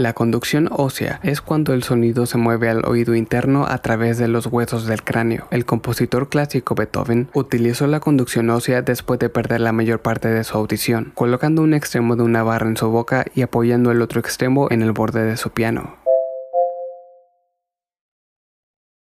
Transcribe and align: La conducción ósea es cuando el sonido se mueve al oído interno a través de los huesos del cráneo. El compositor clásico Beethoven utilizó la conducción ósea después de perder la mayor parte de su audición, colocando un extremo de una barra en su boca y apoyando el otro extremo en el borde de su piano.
La 0.00 0.14
conducción 0.14 0.70
ósea 0.72 1.20
es 1.22 1.42
cuando 1.42 1.74
el 1.74 1.82
sonido 1.82 2.24
se 2.24 2.38
mueve 2.38 2.70
al 2.70 2.86
oído 2.86 3.14
interno 3.14 3.66
a 3.68 3.76
través 3.82 4.16
de 4.16 4.28
los 4.28 4.46
huesos 4.46 4.86
del 4.86 5.04
cráneo. 5.04 5.46
El 5.50 5.66
compositor 5.66 6.30
clásico 6.30 6.74
Beethoven 6.74 7.28
utilizó 7.34 7.86
la 7.86 8.00
conducción 8.00 8.48
ósea 8.48 8.80
después 8.80 9.20
de 9.20 9.28
perder 9.28 9.60
la 9.60 9.72
mayor 9.72 10.00
parte 10.00 10.28
de 10.28 10.42
su 10.42 10.56
audición, 10.56 11.12
colocando 11.14 11.60
un 11.60 11.74
extremo 11.74 12.16
de 12.16 12.22
una 12.22 12.42
barra 12.42 12.66
en 12.66 12.78
su 12.78 12.88
boca 12.88 13.26
y 13.34 13.42
apoyando 13.42 13.90
el 13.90 14.00
otro 14.00 14.20
extremo 14.20 14.68
en 14.70 14.80
el 14.80 14.92
borde 14.92 15.22
de 15.22 15.36
su 15.36 15.50
piano. 15.50 15.99